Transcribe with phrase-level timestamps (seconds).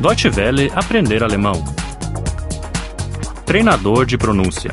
[0.00, 1.62] Deutsche Welle aprender alemão.
[3.46, 4.70] Treinador de pronúncia.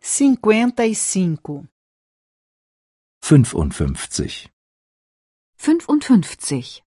[0.00, 1.66] 55.
[3.22, 4.48] 55.
[5.58, 6.82] 55.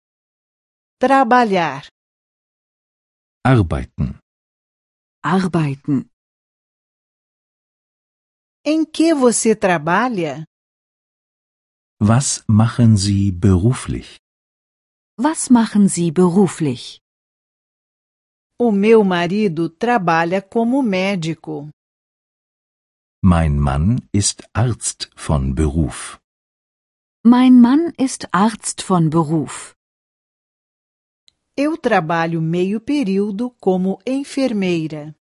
[0.98, 1.86] Trabalhar.
[3.44, 4.18] Arbeiten.
[5.22, 6.08] Arbeiten.
[8.64, 10.46] Em que você trabalha?
[12.00, 14.16] Was machen Sie beruflich?
[15.18, 17.00] Was machen Sie beruflich?
[18.60, 21.70] O meu marido trabalha como médico.
[23.22, 26.20] Mein Mann ist Arzt von Beruf.
[27.24, 29.74] Mein Mann ist Arzt von Beruf.
[31.58, 35.14] Eu trabalho meio período como enfermeira.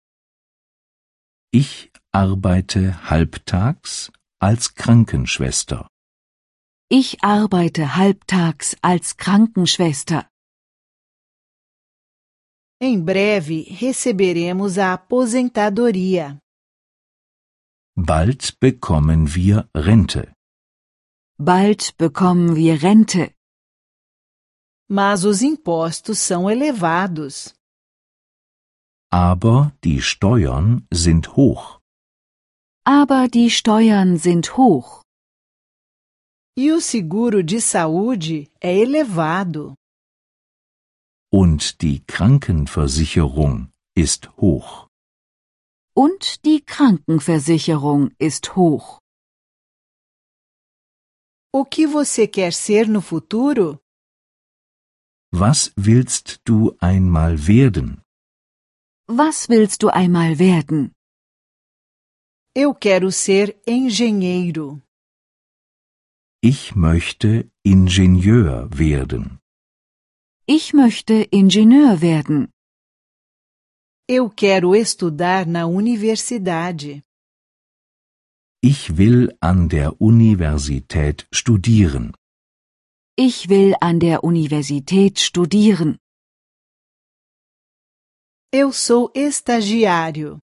[1.52, 5.86] Ich arbeite halbtags als Krankenschwester.
[6.90, 10.28] Ich arbeite halbtags als Krankenschwester.
[12.80, 16.38] Em breve receberemos a aposentadoria.
[17.96, 20.32] Bald bekommen wir Rente.
[21.38, 23.34] Bald bekommen wir Rente.
[24.88, 27.54] Mas os impostos são elevados.
[29.10, 31.80] Aber die Steuern sind hoch.
[32.84, 35.03] Aber die Steuern sind hoch.
[36.56, 39.74] E o seguro de saúde é elevado.
[41.32, 44.86] Und die Krankenversicherung ist hoch.
[45.96, 49.00] Und die Krankenversicherung ist hoch.
[51.52, 53.80] O que você quer ser no futuro?
[55.32, 58.00] Was willst du einmal werden?
[59.08, 60.92] Was willst du einmal werden?
[62.56, 64.80] Eu quero ser engenheiro.
[66.52, 69.38] Ich möchte Ingenieur werden.
[70.44, 72.52] Ich möchte Ingenieur werden.
[74.06, 77.02] Eu quero estudar na universidade.
[78.60, 82.12] Ich will an der Universität studieren.
[83.16, 85.96] Ich will an der Universität studieren.
[88.52, 90.40] Eu sou estagiário.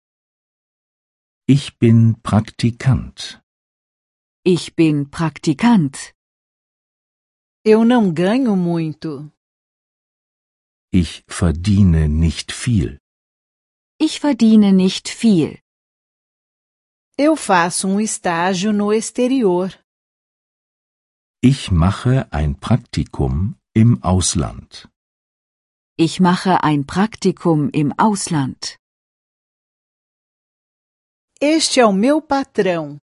[1.46, 3.43] Ich bin Praktikant.
[4.46, 6.14] Ich bin Praktikant.
[7.64, 9.32] Eu não ganho muito.
[10.92, 12.98] Ich verdiene nicht viel.
[13.98, 15.62] Ich verdiene nicht viel.
[17.18, 19.70] Eu faço um estágio no exterior.
[21.42, 24.90] Ich mache ein Praktikum im Ausland.
[25.96, 28.76] Ich mache ein Praktikum im Ausland.
[31.40, 32.98] Este é o meu patrão.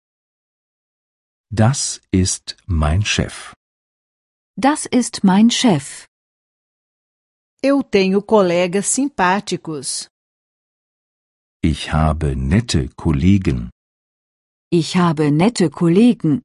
[1.49, 3.53] Das ist mein Chef.
[4.57, 6.05] Das ist mein Chef.
[7.63, 10.09] Eu tenho colegas simpáticos.
[11.63, 13.69] Ich habe nette Kollegen.
[14.69, 16.41] Ich habe nette Kollegen.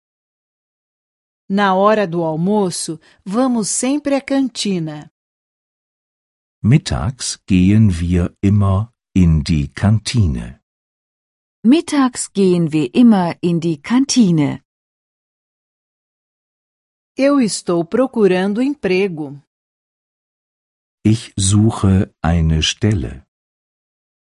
[1.50, 5.10] Na hora do almoço, vamos sempre à cantina.
[6.62, 10.60] Mittags gehen wir immer in die Kantine.
[11.64, 14.61] Mittags gehen wir immer in die Kantine.
[17.16, 19.38] Eu estou procurando emprego.
[21.04, 23.26] Ich suche eine Stelle.